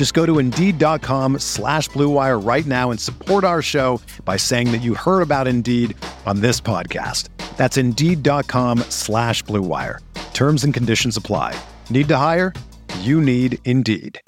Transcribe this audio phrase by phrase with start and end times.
[0.00, 4.78] Just go to Indeed.com slash BlueWire right now and support our show by saying that
[4.78, 7.28] you heard about Indeed on this podcast.
[7.58, 9.98] That's Indeed.com slash BlueWire.
[10.32, 11.54] Terms and conditions apply.
[11.90, 12.54] Need to hire?
[13.00, 14.18] You need Indeed.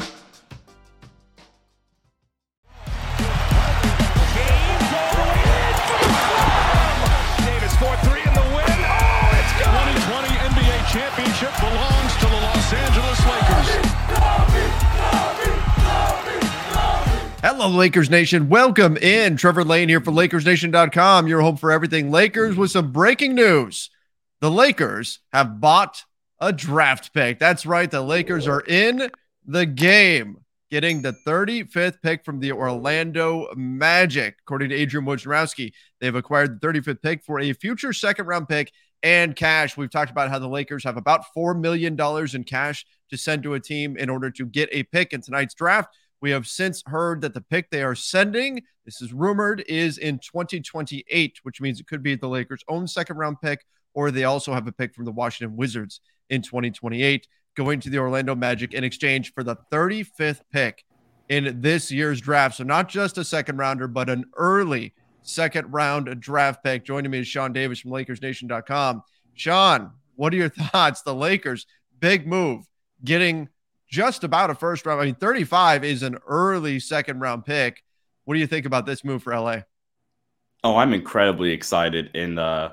[7.49, 8.77] Davis 4-3 in the win.
[8.77, 9.89] Oh, it's gone.
[9.89, 13.12] 2020 NBA championship belongs to the Los Angeles
[17.63, 18.49] Hello, Lakers Nation.
[18.49, 19.37] Welcome in.
[19.37, 23.89] Trevor Lane here for LakersNation.com, your home for everything Lakers with some breaking news.
[24.41, 26.03] The Lakers have bought
[26.41, 27.39] a draft pick.
[27.39, 27.89] That's right.
[27.89, 29.13] The Lakers are in
[29.47, 30.39] the game,
[30.73, 34.39] getting the 35th pick from the Orlando Magic.
[34.41, 38.73] According to Adrian Wojnarowski, they've acquired the 35th pick for a future second round pick
[39.05, 39.77] and cash.
[39.77, 41.97] We've talked about how the Lakers have about $4 million
[42.35, 45.55] in cash to send to a team in order to get a pick in tonight's
[45.55, 45.95] draft.
[46.23, 50.21] We have since heard that the pick they are sending, this is rumored, is in
[50.21, 54.55] 2028, which means it could be the Lakers' own second round pick, or they also
[54.55, 58.85] have a pick from the Washington Wizards in 2028, going to the Orlando Magic in
[58.85, 60.85] exchange for the 35th pick
[61.29, 62.57] in this year's draft.
[62.57, 66.85] So, not just a second rounder, but an early second round draft pick.
[66.85, 69.03] Joining me is Sean Davis from LakersNation.com.
[69.35, 71.03] Sean, what are your thoughts?
[71.03, 71.67] The Lakers,
[71.99, 72.65] big move,
[73.03, 73.49] getting
[73.93, 75.01] just about a first round.
[75.01, 77.85] I mean, 35 is an early second round pick.
[78.25, 79.59] What do you think about this move for LA?
[80.65, 82.11] Oh, I'm incredibly excited.
[82.15, 82.71] And uh,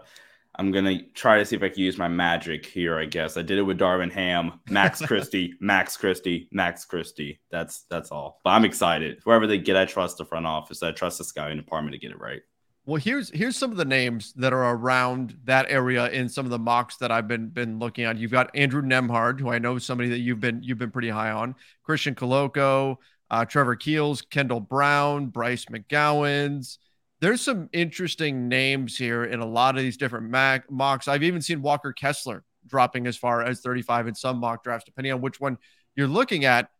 [0.56, 3.36] I'm going to try to see if I can use my magic here, I guess.
[3.36, 7.42] I did it with Darvin Ham, Max Christie, Max Christie, Max Christie.
[7.52, 8.40] That's that's all.
[8.46, 9.20] But I'm excited.
[9.26, 10.82] Whoever they get, I trust the front office.
[10.82, 12.42] I trust the scouting department to get it right.
[12.90, 16.50] Well, here's here's some of the names that are around that area in some of
[16.50, 18.18] the mocks that I've been been looking at.
[18.18, 21.10] You've got Andrew Nembhard, who I know is somebody that you've been you've been pretty
[21.10, 21.54] high on.
[21.84, 22.98] Christian Koloko,
[23.30, 26.80] uh, Trevor Keels, Kendall Brown, Bryce McGowens.
[27.20, 31.08] There's some interesting names here in a lot of these different mac- mocks.
[31.08, 35.14] I've even seen Walker Kessler dropping as far as 35 in some mock drafts, depending
[35.14, 35.60] on which one
[35.96, 36.72] you're looking at.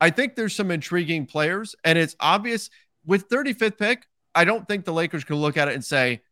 [0.00, 2.70] I think there's some intriguing players, and it's obvious
[3.04, 4.06] with 35th pick.
[4.34, 6.22] I don't think the Lakers can look at it and say,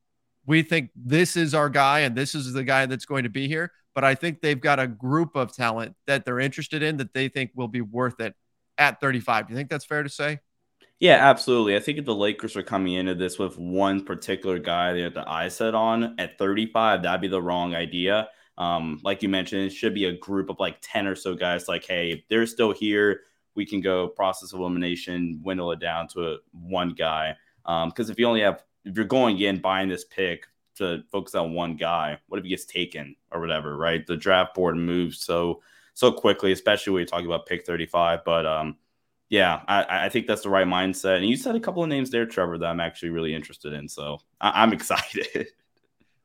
[0.47, 3.49] we think this is our guy and this is the guy that's going to be
[3.49, 3.73] here.
[3.95, 7.29] But I think they've got a group of talent that they're interested in that they
[7.29, 8.35] think will be worth it
[8.79, 9.49] at 35.
[9.49, 10.41] Do you think that's fair to say?
[10.99, 11.77] Yeah, absolutely.
[11.77, 15.15] I think if the Lakers are coming into this with one particular guy they have
[15.15, 18.29] the eye set on at 35, that'd be the wrong idea.
[18.59, 21.69] Um, like you mentioned, it should be a group of like 10 or so guys.
[21.69, 23.21] Like, hey, if they're still here,
[23.55, 27.35] we can go process elimination, dwindle it down to a, one guy.
[27.67, 30.47] Because um, if you only have, if you're going in buying this pick
[30.77, 34.07] to focus on one guy, what if he gets taken or whatever, right?
[34.07, 35.63] The draft board moves so
[35.95, 38.25] so quickly, especially when you're talking about pick 35.
[38.25, 38.77] But um,
[39.31, 41.17] yeah, I, I think that's the right mindset.
[41.17, 43.89] And you said a couple of names there, Trevor, that I'm actually really interested in.
[43.89, 45.49] So I, I'm excited.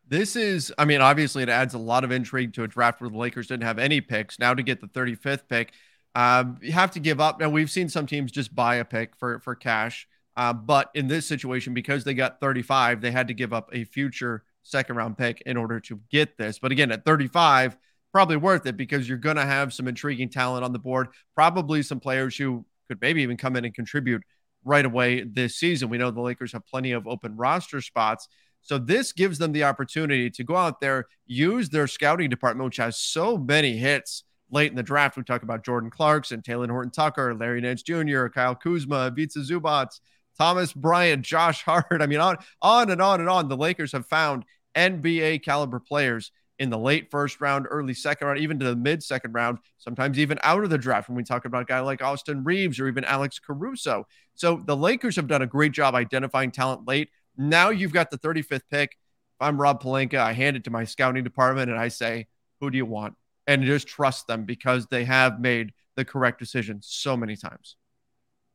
[0.07, 3.09] This is, I mean, obviously it adds a lot of intrigue to a draft where
[3.09, 4.39] the Lakers didn't have any picks.
[4.39, 5.71] Now to get the 35th pick,
[6.15, 7.39] um, you have to give up.
[7.39, 10.09] Now we've seen some teams just buy a pick for for cash.
[10.37, 13.83] Uh, but in this situation, because they got 35, they had to give up a
[13.83, 16.59] future second round pick in order to get this.
[16.59, 17.77] But again, at 35,
[18.11, 21.83] probably worth it because you're going to have some intriguing talent on the board, probably
[21.83, 24.21] some players who could maybe even come in and contribute
[24.63, 25.89] right away this season.
[25.89, 28.27] We know the Lakers have plenty of open roster spots.
[28.61, 32.77] So this gives them the opportunity to go out there, use their scouting department, which
[32.77, 35.17] has so many hits late in the draft.
[35.17, 39.99] We talk about Jordan Clarkson, Talen Horton Tucker, Larry Nance Jr., Kyle Kuzma, Ivica Zubac,
[40.41, 42.01] Thomas Bryant, Josh Hart.
[42.01, 43.47] I mean, on, on and on and on.
[43.47, 44.43] The Lakers have found
[44.75, 49.03] NBA caliber players in the late first round, early second round, even to the mid
[49.03, 52.01] second round, sometimes even out of the draft when we talk about a guy like
[52.01, 54.07] Austin Reaves or even Alex Caruso.
[54.33, 57.09] So the Lakers have done a great job identifying talent late.
[57.37, 58.91] Now you've got the 35th pick.
[58.93, 62.25] If I'm Rob Pelinka, I hand it to my scouting department and I say,
[62.59, 63.13] who do you want?
[63.45, 67.75] And just trust them because they have made the correct decision so many times.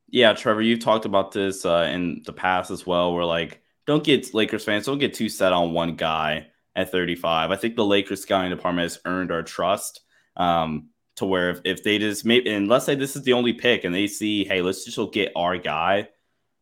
[0.08, 3.12] Yeah, Trevor, you've talked about this uh, in the past as well.
[3.12, 7.50] Where like, don't get Lakers fans, don't get too set on one guy at 35.
[7.50, 10.02] I think the Lakers scouting department has earned our trust
[10.36, 13.54] um, to where if, if they just maybe, and let's say this is the only
[13.54, 16.08] pick and they see, hey, let's just go get our guy,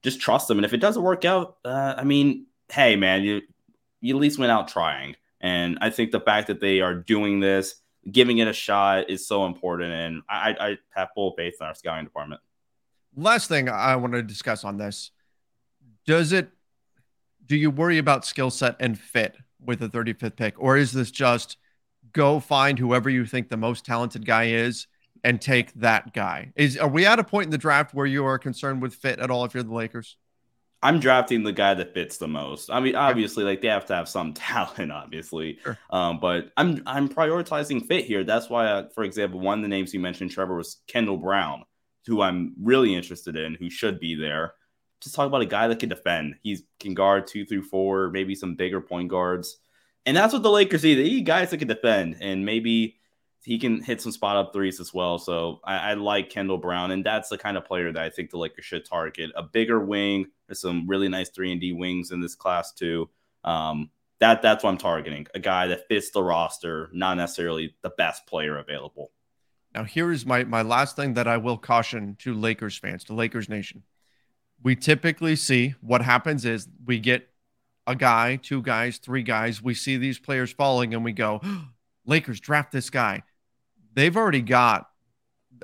[0.03, 0.59] just trust them.
[0.59, 3.43] And if it doesn't work out, uh, I mean, hey, man, you,
[4.01, 5.17] you at least went out trying.
[5.41, 7.75] And I think the fact that they are doing this,
[8.11, 9.93] giving it a shot is so important.
[9.93, 12.41] And I, I have full faith in our scouting department.
[13.17, 15.11] Last thing I want to discuss on this
[16.07, 16.51] does it,
[17.47, 20.55] do you worry about skill set and fit with the 35th pick?
[20.59, 21.57] Or is this just
[22.13, 24.87] go find whoever you think the most talented guy is
[25.23, 26.53] and take that guy?
[26.57, 29.19] Is are we at a point in the draft where you are concerned with fit
[29.19, 30.17] at all if you're the Lakers?
[30.83, 32.71] I'm drafting the guy that fits the most.
[32.71, 35.59] I mean, obviously, like they have to have some talent, obviously.
[35.63, 35.79] Sure.
[35.91, 38.23] Um, but I'm I'm prioritizing fit here.
[38.23, 41.65] That's why, I, for example, one of the names you mentioned, Trevor, was Kendall Brown,
[42.07, 44.55] who I'm really interested in, who should be there.
[45.01, 46.37] Just talk about a guy that can defend.
[46.43, 49.59] He can guard two through four, maybe some bigger point guards.
[50.07, 50.97] And that's what the Lakers need.
[50.97, 52.97] They need guys that can defend, and maybe
[53.45, 55.19] he can hit some spot up threes as well.
[55.19, 58.31] So I, I, like Kendall Brown, and that's the kind of player that I think
[58.31, 59.31] the Lakers should target.
[59.37, 60.27] A bigger wing.
[60.47, 63.11] There's some really nice three and D wings in this class too.
[63.45, 63.91] Um,
[64.21, 65.27] that that's what I'm targeting.
[65.35, 69.11] A guy that fits the roster, not necessarily the best player available.
[69.75, 73.15] Now here is my my last thing that I will caution to Lakers fans, to
[73.15, 73.83] Lakers Nation.
[74.63, 77.29] We typically see what happens is we get
[77.87, 79.63] a guy, two guys, three guys.
[79.63, 81.41] We see these players falling and we go,
[82.07, 83.23] Lakers draft this guy.
[83.95, 84.89] They've already got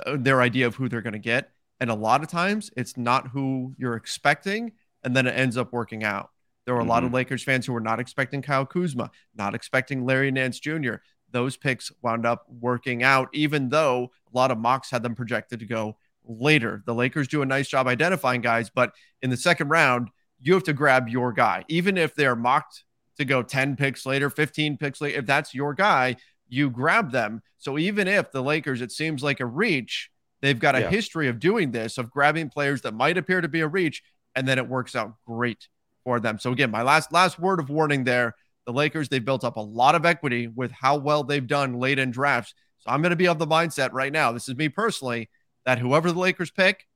[0.06, 1.50] their idea of who they're going to get.
[1.80, 4.72] And a lot of times it's not who you're expecting.
[5.02, 6.30] And then it ends up working out.
[6.66, 6.90] There were a mm-hmm.
[6.90, 7.16] lot of mm-hmm.
[7.16, 10.96] Lakers fans who were not expecting Kyle Kuzma, not expecting Larry Nance Jr.
[11.32, 15.60] Those picks wound up working out, even though a lot of mocks had them projected
[15.60, 16.82] to go later.
[16.86, 18.92] The Lakers do a nice job identifying guys, but
[19.22, 20.08] in the second round,
[20.40, 22.84] you have to grab your guy, even if they're mocked
[23.18, 25.18] to go 10 picks later, 15 picks later.
[25.18, 26.16] If that's your guy,
[26.48, 27.42] you grab them.
[27.58, 30.10] So even if the Lakers, it seems like a reach,
[30.40, 30.90] they've got a yeah.
[30.90, 34.02] history of doing this, of grabbing players that might appear to be a reach,
[34.34, 35.68] and then it works out great
[36.04, 36.38] for them.
[36.38, 38.34] So again, my last last word of warning there.
[38.66, 41.98] The Lakers, they've built up a lot of equity with how well they've done late
[41.98, 42.54] in drafts.
[42.78, 44.32] So I'm going to be of the mindset right now.
[44.32, 45.28] This is me personally
[45.64, 46.86] that whoever the Lakers pick,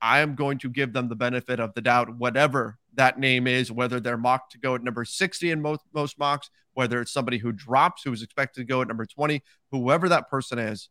[0.00, 3.72] I am going to give them the benefit of the doubt, whatever that name is,
[3.72, 7.38] whether they're mocked to go at number 60 in most, most mocks, whether it's somebody
[7.38, 10.88] who drops who is expected to go at number 20, whoever that person is,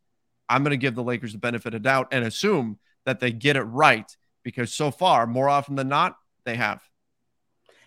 [0.50, 3.56] I'm going to give the Lakers the benefit of doubt and assume that they get
[3.56, 6.81] it right because so far, more often than not, they have.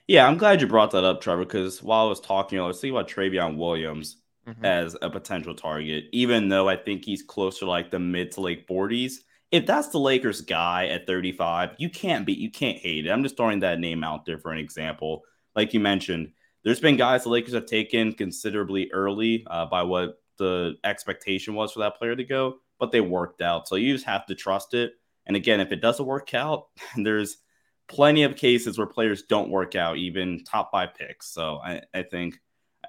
[0.08, 2.80] Yeah, I'm glad you brought that up, Trevor, because while I was talking, I was
[2.80, 4.16] thinking about Trevion Williams
[4.48, 4.64] mm-hmm.
[4.64, 8.66] as a potential target, even though I think he's closer like the mid to late
[8.66, 9.18] 40s
[9.50, 13.10] if that's the Lakers guy at 35, you can't be you can't hate it.
[13.10, 15.22] I'm just throwing that name out there for an example.
[15.56, 16.32] Like you mentioned,
[16.64, 21.72] there's been guys the Lakers have taken considerably early uh, by what the expectation was
[21.72, 23.66] for that player to go, but they worked out.
[23.66, 24.92] So you just have to trust it.
[25.26, 26.66] And again, if it doesn't work out,
[26.96, 27.38] there's
[27.88, 31.26] plenty of cases where players don't work out, even top five picks.
[31.32, 32.38] So I, I think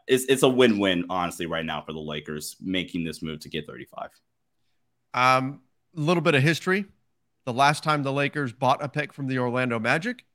[0.08, 3.66] it's it's a win-win, honestly, right now for the Lakers making this move to get
[3.66, 4.10] 35.
[5.14, 5.62] Um,
[5.96, 6.86] a little bit of history.
[7.46, 10.26] The last time the Lakers bought a pick from the Orlando Magic,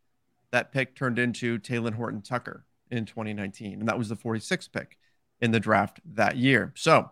[0.51, 3.81] that pick turned into Talen Horton Tucker in 2019.
[3.81, 4.99] And that was the 46th pick
[5.41, 6.73] in the draft that year.
[6.77, 7.11] So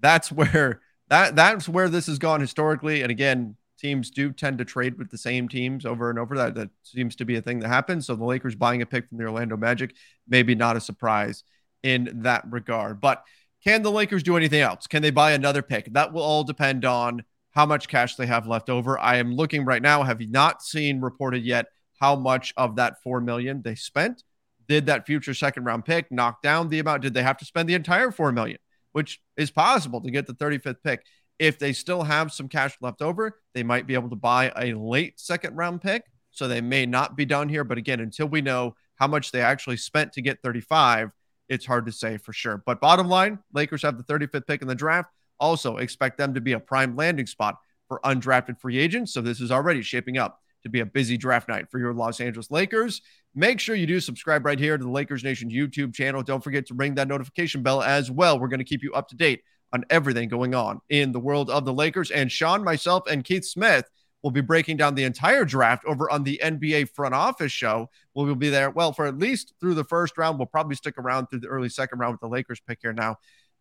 [0.00, 3.02] that's where that that's where this has gone historically.
[3.02, 6.36] And again, teams do tend to trade with the same teams over and over.
[6.36, 8.06] That that seems to be a thing that happens.
[8.06, 9.94] So the Lakers buying a pick from the Orlando Magic,
[10.28, 11.44] maybe not a surprise
[11.82, 13.00] in that regard.
[13.00, 13.24] But
[13.64, 14.86] can the Lakers do anything else?
[14.86, 15.92] Can they buy another pick?
[15.92, 18.98] That will all depend on how much cash they have left over.
[18.98, 21.66] I am looking right now, have not seen reported yet
[22.00, 24.22] how much of that 4 million they spent.
[24.68, 27.02] Did that future second round pick knock down the amount?
[27.02, 28.58] Did they have to spend the entire 4 million,
[28.92, 31.04] which is possible to get the 35th pick?
[31.40, 34.74] If they still have some cash left over, they might be able to buy a
[34.74, 36.04] late second round pick.
[36.32, 37.64] So they may not be done here.
[37.64, 41.10] But again, until we know how much they actually spent to get 35,
[41.48, 42.62] it's hard to say for sure.
[42.64, 45.10] But bottom line, Lakers have the 35th pick in the draft.
[45.40, 47.56] Also, expect them to be a prime landing spot
[47.88, 49.14] for undrafted free agents.
[49.14, 52.20] So, this is already shaping up to be a busy draft night for your Los
[52.20, 53.00] Angeles Lakers.
[53.34, 56.22] Make sure you do subscribe right here to the Lakers Nation YouTube channel.
[56.22, 58.38] Don't forget to ring that notification bell as well.
[58.38, 59.40] We're going to keep you up to date
[59.72, 62.10] on everything going on in the world of the Lakers.
[62.10, 63.84] And Sean, myself, and Keith Smith
[64.22, 67.88] We'll be breaking down the entire draft over on the NBA front office show.
[68.14, 70.38] We'll be there, well, for at least through the first round.
[70.38, 73.16] We'll probably stick around through the early second round with the Lakers pick here now.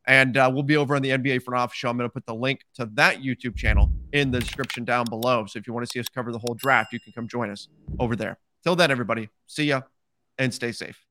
[0.05, 1.89] And uh, we'll be over on the NBA front office show.
[1.89, 5.45] I'm going to put the link to that YouTube channel in the description down below.
[5.45, 7.49] So if you want to see us cover the whole draft, you can come join
[7.49, 7.67] us
[7.99, 8.37] over there.
[8.63, 9.81] Till then, everybody, see ya
[10.37, 11.08] and stay safe.